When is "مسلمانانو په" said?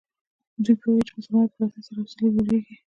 1.17-1.57